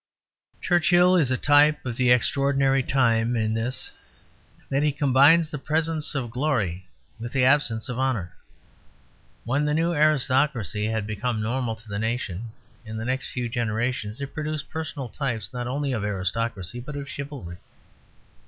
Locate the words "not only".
15.53-15.91